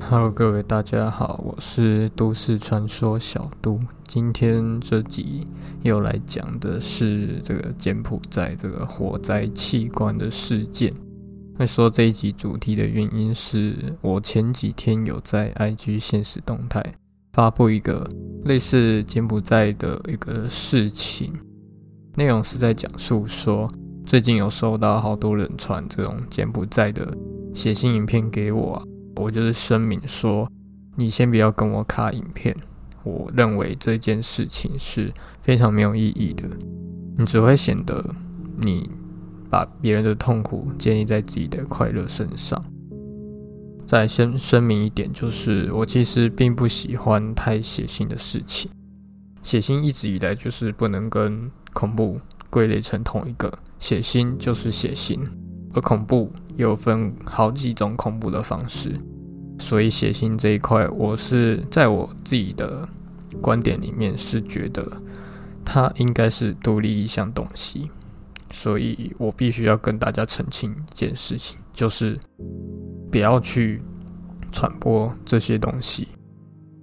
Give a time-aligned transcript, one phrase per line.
[0.00, 3.80] Hello，各位大家好，我是都市传说小都。
[4.06, 5.44] 今天这集
[5.82, 10.92] 又来讲的是这个柬埔寨这个火灾器官的事件。
[11.58, 16.84] 会说这一集主题的原因是我前几天有在 IG 现实动态
[17.32, 18.08] 发布一个
[18.44, 21.32] 类似柬埔寨的一个事情，
[22.14, 23.68] 内容是在讲述说
[24.04, 27.12] 最近有收到好多人传这种柬埔寨的
[27.54, 28.82] 写信影片给我啊。
[29.16, 30.50] 我就是声明说，
[30.96, 32.54] 你先不要跟我卡影片。
[33.02, 36.48] 我认为这件事情是非常没有意义的，
[37.16, 38.04] 你只会显得
[38.58, 38.90] 你
[39.48, 42.60] 把别人的痛苦建立在自己的快乐身上。
[43.86, 48.68] 再先声明一点，就是我其实并不喜欢太血腥的事情。
[49.44, 55.20] 血腥一直以来就是不能跟恐怖归类成同一个，血腥就是血腥。
[55.72, 58.92] 而恐怖有分好几种恐怖的方式，
[59.58, 62.88] 所以写信这一块，我是在我自己的
[63.40, 64.86] 观点里面是觉得
[65.64, 67.90] 它应该是独立一项东西，
[68.50, 72.18] 所以我必须要跟大家澄清一件事情，就是
[73.10, 73.82] 不要去
[74.50, 76.08] 传播这些东西，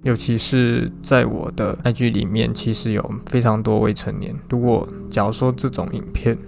[0.02, 4.32] 尤其是在我的 IG 里面，其实有非常多未成年。
[4.48, 6.38] 如果假如说这种影片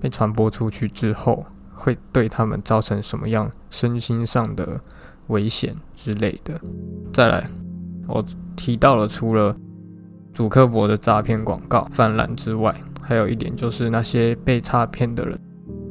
[0.00, 1.46] 被传播出去之后，
[1.78, 4.80] 会对他们造成什么样身心上的
[5.28, 6.60] 危险之类的。
[7.12, 7.48] 再来，
[8.08, 8.24] 我
[8.56, 9.54] 提到了除了
[10.34, 15.38] 主客博的诈骗广告泛滥之外，还有一点就是那些被诈骗的人，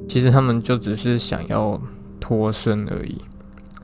[0.10, 1.82] 其实他们就只是想要
[2.20, 3.22] 脱身而已。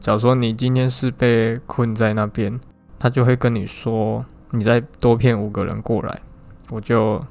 [0.02, 2.60] 假如说你今天是被困在那边，
[3.00, 6.22] 他就会跟你说：“你再多骗五个人过来，
[6.70, 7.24] 我就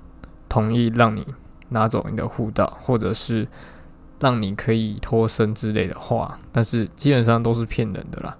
[0.49, 1.27] 同意让你
[1.69, 3.47] 拿走你的护照，或者是。”
[4.23, 8.37] 让你可以脱身之类的话，但是基本上都是骗人的啦。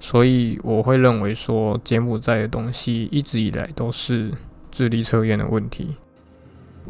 [0.00, 4.32] 所以我会认为说，柬埔寨的东西一直以来都是
[4.72, 5.94] 智力测验的问题。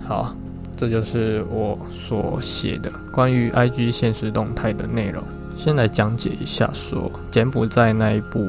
[0.00, 0.34] 好，
[0.75, 5.22] 这就是我所写的关于 IG 现实动态的内容。
[5.56, 8.48] 先来讲解一下，说柬埔寨那一部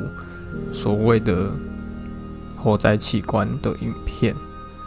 [0.72, 1.50] 所谓的
[2.56, 4.34] 火灾器官的影片，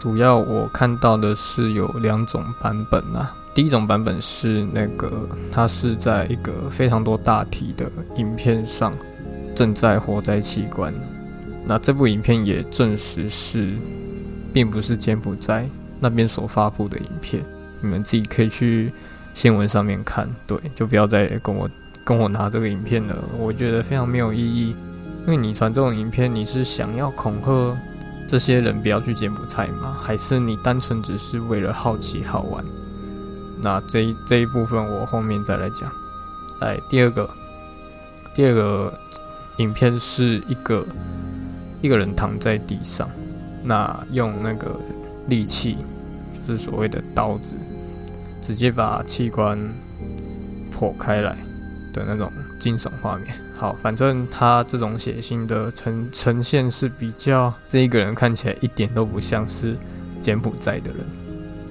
[0.05, 3.35] 主要我看到的是有两种版本啊。
[3.55, 5.11] 第一种版本是那个，
[5.51, 8.93] 它是在一个非常多大体的影片上
[9.55, 10.93] 正在火灾器官。
[11.67, 13.73] 那这部影片也证实是，
[14.53, 15.67] 并不是柬埔寨
[15.99, 17.43] 那边所发布的影片。
[17.81, 18.93] 你们自己可以去
[19.33, 21.67] 新闻上面看，对，就不要再跟我
[22.05, 23.17] 跟我拿这个影片了。
[23.39, 24.77] 我觉得非常没有意义，
[25.23, 27.75] 因为你传这种影片，你是想要恐吓
[28.27, 29.97] 这些人不要去柬埔寨吗？
[30.03, 32.65] 还是你单纯只是为了好奇好玩？
[33.61, 35.91] 那这这一部分我后面再来讲。
[36.61, 37.29] 来，第二个，
[38.35, 38.93] 第二个
[39.59, 40.85] 影片是一个
[41.83, 43.09] 一个人躺在地上，
[43.63, 44.75] 那用那个
[45.29, 45.79] 利器，
[46.47, 47.57] 就是所谓的刀子，
[48.41, 49.59] 直接把器官
[50.73, 51.37] 剖开来
[51.93, 53.35] 的那种惊悚画面。
[53.57, 59.77] 好，反正他这种写信的呈呈现是比较，这一个人看起来一点都不像是
[60.21, 61.07] 柬埔寨的人，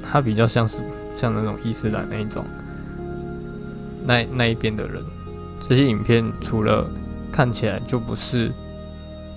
[0.02, 0.82] 他比较像是。
[1.16, 2.44] 像那种伊斯兰那一种，
[4.04, 5.00] 那那一边的人，
[5.60, 6.90] 这些影片除了
[7.32, 8.52] 看起来就不是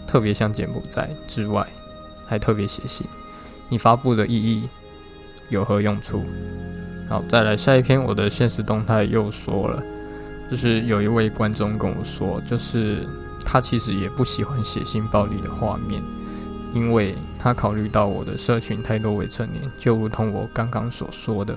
[0.07, 1.69] 特别像柬埔寨之外，
[2.27, 3.07] 还特别写信。
[3.69, 4.71] 你发布的意义
[5.51, 6.25] 有何用处？
[7.11, 9.83] 好，再来下一篇，我的现实动态又说了，
[10.51, 13.07] 就是有一位观众跟我说，就是
[13.45, 16.03] 他其实也不喜欢血腥暴力的画面。
[16.75, 21.57] 因为他考虑到我的社群太多未成年，就如同我刚刚所说的，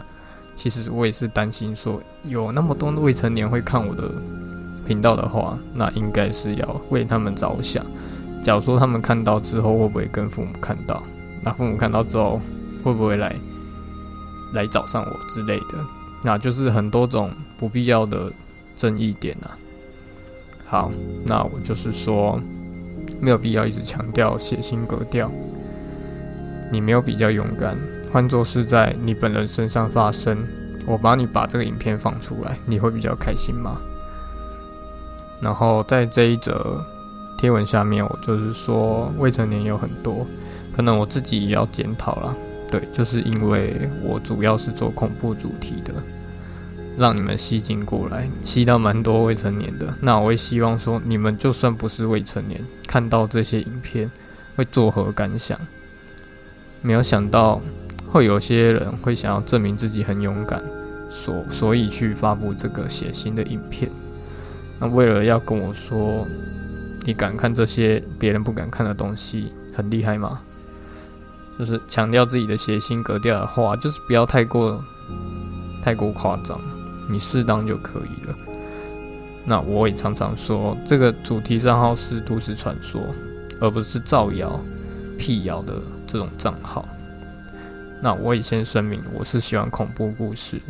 [0.55, 4.09] 其实我也是担心说有那么多未成年会看我的
[4.87, 7.85] 频道的话，那应该是要为他们着想。
[8.41, 11.03] 假如说他们看到之后会不会跟父母看到？
[11.43, 12.39] 那父母看到之后
[12.81, 13.35] 会不会来
[14.53, 15.85] 来找上我之类的？
[16.23, 18.31] 那就是很多种不必要的
[18.79, 19.59] 争议点啊。
[20.65, 20.91] 好，
[21.25, 22.39] 那我就是说。
[23.21, 25.29] 没有必要一直强调血腥格调。
[26.71, 27.77] 你没有比较勇敢，
[28.13, 30.37] 换作是在你本人身上发生，
[30.85, 33.75] 我帮你把这个影片放出来，你会比较开心吗？
[35.41, 36.81] 然后在这一则
[37.37, 40.25] 贴文下面，我就是说未成年有很多，
[40.73, 42.33] 可能我自己也要检讨了。
[42.71, 45.93] 对，就是因为我主要是做恐怖主题的。
[46.99, 49.91] 让你们吸进过来，吸到蛮多未成年的。
[50.01, 54.11] 那我会希望说，你们就算不是未成年，看到这些影片
[54.55, 55.57] 会作何感想？
[56.81, 57.61] 没有想到
[58.11, 60.61] 会有些人会想要证明自己很勇敢，
[61.09, 63.89] 所所以去发布这个血腥的影片。
[64.79, 66.27] 那为了要跟我说，
[67.05, 70.39] 你敢看这些别人不敢看的东西，很厉害吗？
[71.57, 74.81] 就是强调自己的血腥格调的话，就是不要太过
[75.83, 76.57] 太过夸张，
[77.09, 78.35] 你适当就可以了。
[79.45, 83.01] 那我也常常说，这个主题账号是都市传说，
[83.59, 84.59] 而不是造谣、
[85.17, 85.73] 辟谣的
[86.05, 86.85] 这种账号。
[88.01, 90.61] 那我也先声明，我是喜欢恐怖故事。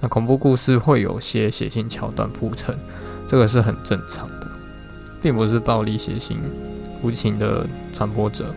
[0.00, 2.76] 那恐怖故事会有些血腥桥段铺陈，
[3.26, 4.46] 这个是很正常的，
[5.22, 6.36] 并不是暴力血腥、
[7.02, 8.54] 无情的传播者。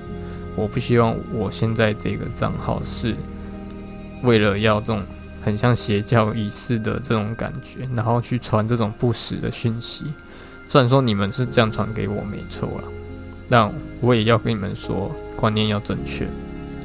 [0.55, 3.15] 我不希望我现在这个账号是
[4.23, 5.01] 为了要这种
[5.43, 10.05] 很像邪教仪式的这种感觉，然后去传这种不实的讯息。
[10.67, 12.83] 虽然说你们是这样传给我没错啦，
[13.49, 16.27] 但我也要跟你们说，观念要正确。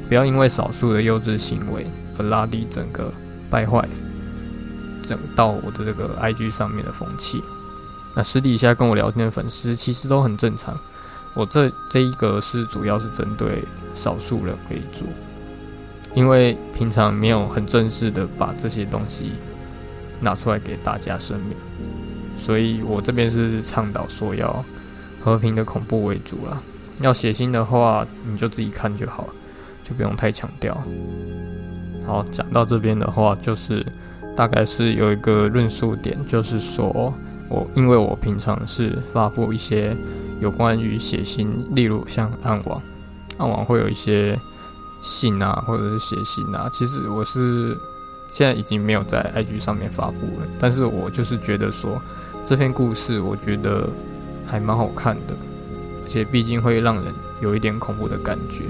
[0.07, 1.85] 不要因为少数的幼稚行为
[2.17, 3.11] 而拉低整个
[3.49, 3.87] 败坏
[5.03, 7.41] 整到我的这个 IG 上面的风气。
[8.15, 10.77] 那私底下跟我聊天的粉丝其实都很正常。
[11.35, 13.63] 我这这一个是主要是针对
[13.93, 15.05] 少数人为主，
[16.15, 19.33] 因为平常没有很正式的把这些东西
[20.19, 21.55] 拿出来给大家声明，
[22.37, 24.63] 所以我这边是倡导说要
[25.21, 26.61] 和平的恐怖为主啦。
[27.01, 29.27] 要血腥的话，你就自己看就好。
[29.81, 30.71] 就不用太强调。
[32.05, 33.83] 好，讲到这边的话，就是
[34.37, 37.11] 大概是有一个论述点，就是说
[37.49, 39.97] 我因为我平常是发布一些
[40.39, 42.79] 有关于写信，例如像暗网，
[43.39, 44.39] 暗网会有一些
[45.01, 46.69] 信啊，或者是写信啊。
[46.71, 47.77] 其实我是
[48.31, 52.01] 现在已经没有在 IG 上面发布了，但是我就是觉得说
[52.45, 53.87] 这篇故事，我觉得
[54.45, 55.35] 还蛮好看的，
[56.03, 58.65] 而且毕竟会让人有一点恐怖的感觉。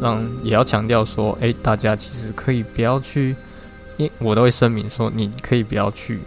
[0.00, 3.36] 让也要强调说，哎，大家其实可以不要去，
[3.96, 6.18] 因我都会声明说，你可以不要去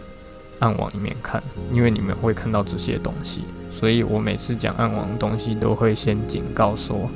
[0.58, 1.40] 暗网里面看，
[1.70, 3.42] 因为你们会看到这些东西。
[3.70, 7.10] 所以我每次讲暗网的东西，都会先警告说，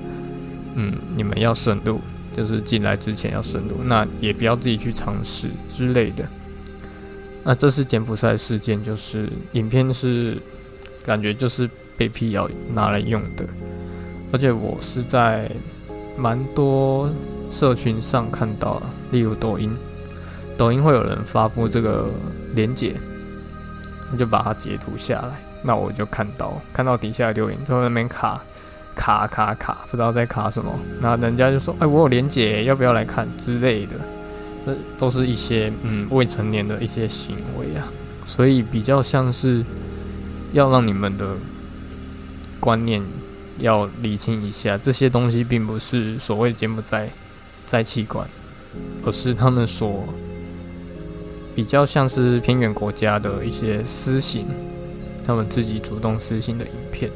[0.75, 1.99] 嗯，你们要慎入，
[2.33, 6.25] 就是进来之前要慎入，那也不要自己去尝试之类的。
[7.45, 10.39] 那这次柬埔寨事件，就是影片是
[11.05, 13.45] 感觉就是被辟谣拿来用的，
[14.33, 15.51] 而且我是在。
[16.15, 17.11] 蛮多
[17.51, 18.83] 社群上看到，
[19.13, 19.75] 例如抖音，
[20.59, 22.11] 抖音会有人发布这个
[22.55, 22.95] 连结，
[24.11, 28.43] 你就把它截图下来，那我就看到，看到底下留言就在那边卡
[28.95, 33.97] 卡卡卡，不知道在卡什么，那人家就说，哎，我有连结，要不要来看之类的，
[34.65, 37.89] 这都是一些嗯未成年的一些行为啊，
[38.27, 39.65] 所以比较像是
[40.53, 41.37] 要让你们的
[42.61, 43.03] 观念。
[43.59, 47.09] 要理清一下，这些东西并不是所谓柬埔寨
[47.67, 48.27] 在器官，
[49.05, 50.09] 而是他们所
[51.55, 54.47] 比较像是偏远国家的一些私刑，
[55.25, 57.13] 他们自己主动私刑的影片。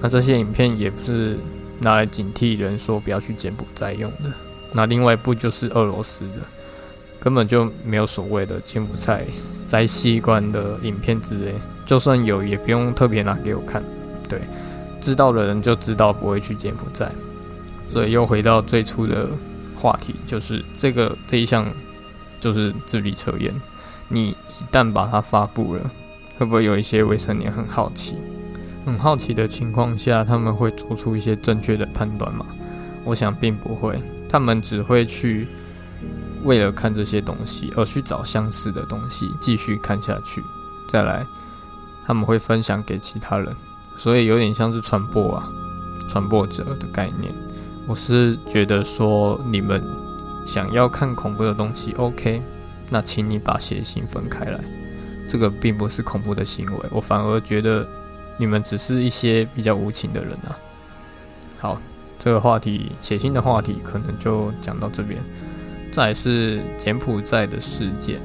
[0.00, 1.38] 那这些影片也不是
[1.80, 4.30] 拿来警惕人说不要去柬埔寨用的。
[4.72, 6.40] 那另外一部就是俄罗斯的，
[7.20, 9.24] 根本就没有所谓的柬埔寨
[9.66, 11.54] 摘器官的影片之类，
[11.84, 13.82] 就算有也不用特别拿给我看，
[14.28, 14.40] 对。
[15.00, 17.10] 知道的人就知道不会去柬埔寨，
[17.88, 19.26] 所以又回到最初的
[19.76, 21.66] 话题，就是这个这一项
[22.38, 23.52] 就是智力测验。
[24.06, 24.36] 你一
[24.70, 25.90] 旦把它发布了，
[26.38, 28.14] 会不会有一些未成年很好奇？
[28.84, 32.44] 很好奇的情况下，他们会做出一些正确的判断吗？
[33.04, 35.46] 我想并不会，他们只会去
[36.44, 40.42] 为了看这些东西而去找相似的东西继续看下去，
[40.88, 41.26] 再来
[42.04, 43.54] 他们会分享给其他人。
[43.96, 45.48] 所以有点像是传播啊，
[46.08, 47.32] 传播者的概念。
[47.86, 49.82] 我是觉得说，你们
[50.46, 52.42] 想要看恐怖的东西，OK，
[52.90, 54.60] 那请你把血腥分开来。
[55.28, 57.86] 这个并不是恐怖的行为，我反而觉得
[58.36, 60.56] 你们只是一些比较无情的人啊。
[61.58, 61.80] 好，
[62.18, 65.20] 这个话题，写信的话题可能就讲到这边。
[65.92, 68.20] 再是柬埔寨的事件，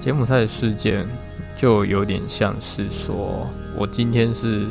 [0.00, 1.06] 柬埔寨的事件。
[1.58, 4.66] 就有点像是说，我今天是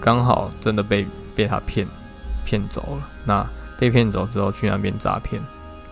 [0.00, 1.06] 刚好真的被
[1.36, 1.86] 被他骗
[2.46, 3.06] 骗走了。
[3.26, 3.46] 那
[3.78, 5.38] 被骗走之后去那边诈骗，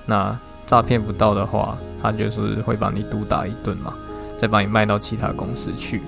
[0.07, 3.93] 那诈骗不到的话，他就是会把你毒打一顿嘛，
[4.39, 6.01] 再把你卖到其他公司去。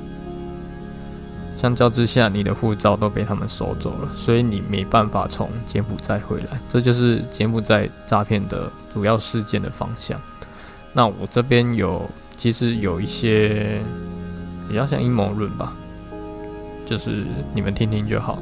[1.56, 6.60] 相较之下，你的护照都被他们收走了，所以你没办法从柬埔寨回来。
[6.68, 10.20] 这就是柬埔寨诈骗的主要事件的方向。
[10.92, 13.80] 那我这边有，其实有一些。
[14.66, 15.74] 比较像阴谋论吧，
[16.86, 17.22] 就是
[17.54, 18.38] 你们听听就好。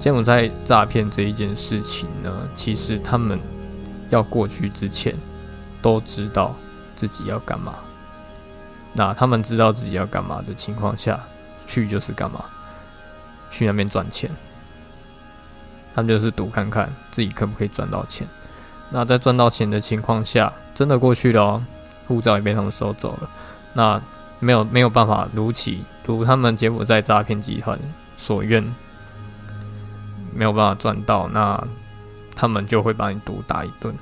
[0.00, 3.38] 柬埔寨诈骗这一件事情呢，其实他们
[4.10, 5.14] 要过去之前
[5.80, 6.56] 都知道
[6.96, 7.76] 自己要干嘛。
[8.92, 11.24] 那他们知道自己要干嘛的情况下
[11.66, 12.44] 去就是干嘛，
[13.50, 14.30] 去那边赚钱，
[15.94, 18.26] 他们就是赌看看自己可不可以赚到钱。
[18.90, 21.62] 那在赚到钱的情况下，真的过去了，
[22.06, 23.30] 护照也被他们收走了。
[23.72, 24.00] 那
[24.38, 27.78] 没有没有办法如期如他们柬埔寨诈骗集团
[28.16, 28.62] 所愿，
[30.32, 31.60] 没有办法赚到，那
[32.36, 33.94] 他们就会把你毒打一顿，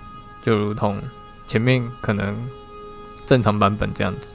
[0.42, 1.00] 就如同
[1.46, 2.36] 前面可能
[3.24, 4.32] 正常版本这样子，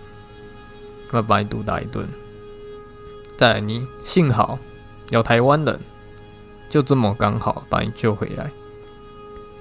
[1.11, 2.07] 会把你毒打一顿。
[3.37, 4.57] 再来，你幸好
[5.09, 5.79] 有台湾人，
[6.71, 8.49] 就这么刚好把你救回来。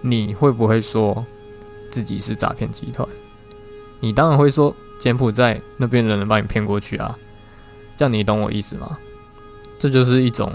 [0.01, 1.25] 你会不会说
[1.91, 3.07] 自己是诈骗集团？
[4.01, 7.19] 你当然会说柬埔寨那边的人把你骗过去啊，
[7.99, 8.97] 这样你懂我意思吗？
[9.79, 10.51] 这就是一种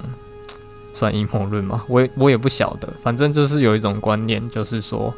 [0.92, 1.86] 算阴谋论吗？
[1.88, 5.14] 我也我也不晓得，反正就是有一种观念，就是说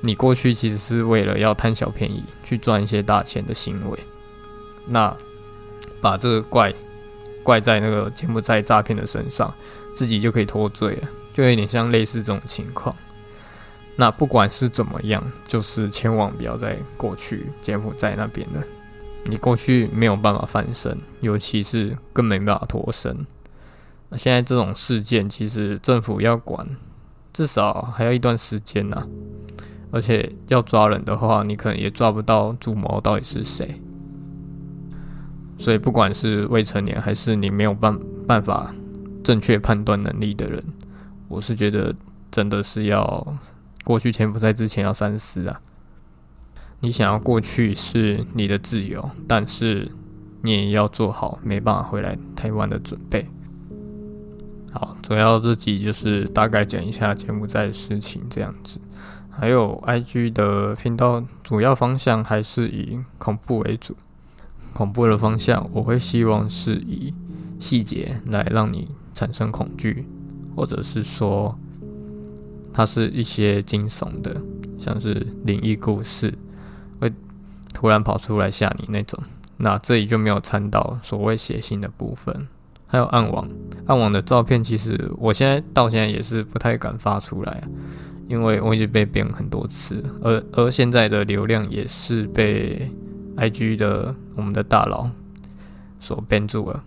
[0.00, 3.98] 你过去其实是为了要贪小便宜，去赚一些大钱的行为，
[4.86, 5.14] 那
[6.00, 6.72] 把这个怪
[7.48, 9.50] 怪在那个柬埔寨诈骗的身上，
[9.94, 12.94] 自己就可以脱罪了，就有点像类似这种情况。
[13.96, 18.62] 那不管是怎么样，就是千万不要再过去柬埔寨那边了。
[19.24, 23.26] 你过去没有办法翻身，尤其是更没办法脱身。
[24.10, 26.68] 那现在这种事件，其实政府要管，
[27.32, 29.06] 至少还要一段时间呐。
[29.90, 33.80] 而且要抓人的话，你可能也抓不到主谋到底是谁。
[35.58, 38.72] 所以不管是未成年，还是你没有办办法
[39.22, 40.64] 正确判断能力的人，
[41.28, 41.94] 我是觉得
[42.30, 43.36] 真的是要。
[43.84, 45.62] 过去潜伏在之前要三思啊！
[46.80, 49.90] 你想要过去是你的自由，但是
[50.42, 53.26] 你也要做好没办法回来台湾的准备。
[54.72, 58.78] 好，主要这集就是大概讲一下柬埔寨的事情这样子。
[59.30, 63.96] 还有 IG 的频道主要方向还是以恐怖为主，
[64.72, 67.12] 恐怖的方向我会希望是以
[67.58, 70.06] 细节来让你产生恐惧，
[70.54, 71.58] 或者是说。
[72.70, 74.40] 它是一些惊悚的，
[74.78, 76.32] 像是灵异故事，
[77.00, 77.12] 会
[77.74, 79.20] 突然跑出来吓你那种。
[79.56, 82.46] 那这里就没有参到所谓血腥的部分。
[82.86, 83.48] 还有暗网，
[83.86, 87.64] 暗网的照片，其实我现在到现在也是不太敢发出来，
[88.28, 92.88] 因为我已经被编很多次，而而现在的流量也是被
[93.36, 95.10] IG 的我们的大佬
[96.00, 96.82] 所编住了。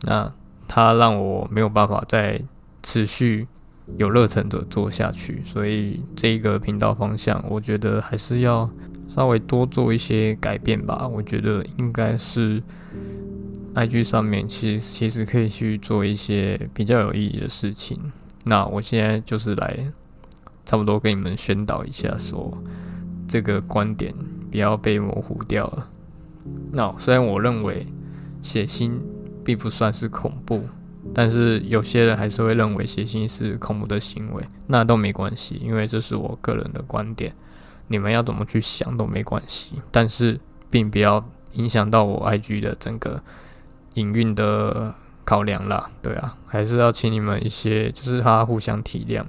[0.00, 0.32] 那
[0.66, 2.42] 他让我没有办法再
[2.82, 3.46] 持续。
[3.98, 8.68] 有热忱的做下去，所以这个频道方向，我觉得还是要
[9.08, 11.06] 稍微多做一些改变吧。
[11.06, 12.60] 我觉得应该是
[13.76, 17.96] IG 上面，其实其实可以去做一些比较有意义的事情。
[18.42, 19.92] 那我现在就是来
[20.64, 22.58] 差不多跟你们宣导一下，说
[23.28, 24.12] 这个观点
[24.50, 25.88] 不要被模糊掉了。
[26.72, 27.86] 那虽然我认为
[28.42, 28.92] 血腥
[29.44, 30.62] 并不算是恐怖。
[31.14, 37.32] 但是有些人还是会认为血腥是恐怖的行为，那都没关系，因为这是我个人的观点，
[37.86, 39.80] 你们要怎么去想都没关系。
[39.92, 40.38] 但是
[40.68, 43.22] 并不要影响到我 IG 的整个
[43.94, 44.92] 营运的
[45.24, 49.24] 考量啦，对啊，还是要请你们一些，就是他互相体谅。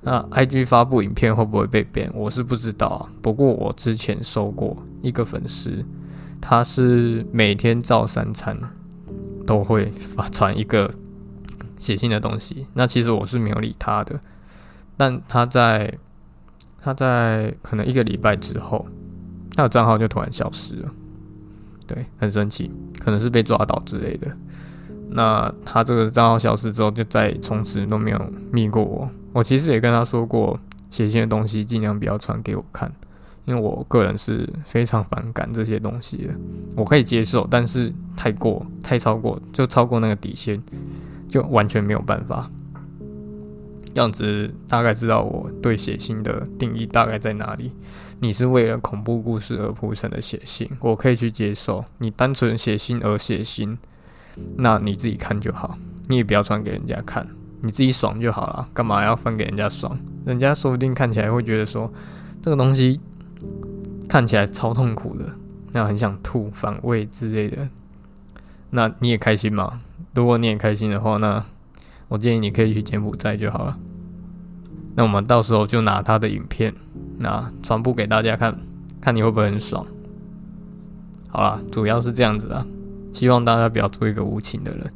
[0.00, 3.08] 那 IG 发布影片会不会被编，我是不知道啊。
[3.20, 5.84] 不过我之前收过一个粉丝，
[6.42, 8.58] 他是每天照三餐
[9.46, 10.90] 都会发传一个。
[11.78, 14.20] 写信的东西，那其实我是没有理他的，
[14.96, 15.92] 但他在
[16.80, 18.86] 他在可能一个礼拜之后，
[19.56, 20.88] 他的账号就突然消失了，
[21.84, 22.70] 对，很神奇，
[23.00, 24.28] 可能是被抓到之类的。
[25.10, 29.10] 那他这个账号消失之后，就再从此都没有密过我。
[29.32, 30.56] 我其实也跟他说过，
[30.88, 32.92] 写信的东西尽量不要传给我看，
[33.44, 36.34] 因为我个人是非常反感这些东西的。
[36.76, 40.62] 我可以接受，但是太过太超过，就超过那个底线。
[41.28, 42.50] 就完全没有办法，
[43.94, 47.72] 样子大概知道我对写信的定义大概在哪里。
[48.20, 51.82] 你是为了恐怖故事而铺成的写信，我可以去接受。
[51.96, 53.78] 你单纯写信而写信，
[54.58, 57.26] 那你自己看就好，你也不要传给人家看，
[57.62, 58.68] 你自己爽就好了。
[58.74, 59.98] 干嘛要分给人家爽？
[60.26, 61.90] 人家说不定看起来会觉得说
[62.42, 63.00] 这个东西
[64.08, 65.24] 看起来超痛苦的，
[65.72, 67.68] 那很想吐、反胃之类的。
[68.70, 69.80] 那你也开心吗？
[70.14, 71.44] 如果你也开心的话，那
[72.08, 73.78] 我建议你可以去柬埔寨就好了。
[74.94, 76.74] 那我们到时候就拿他的影片，
[77.18, 78.58] 那传播给大家看，
[79.00, 79.86] 看你会不会很爽。
[81.28, 82.66] 好了，主要是这样子啊，
[83.12, 84.92] 希望大家不要做一个无情的人。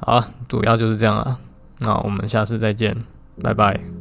[0.00, 1.38] 好，主要就是这样啊。
[1.78, 2.96] 那我们下次再见，
[3.40, 3.99] 拜拜。